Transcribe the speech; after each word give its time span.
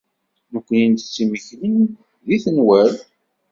Nekkni 0.53 0.81
nettett 0.87 1.17
imekli 1.23 1.71
deg 2.27 2.41
tenwalt. 2.43 2.99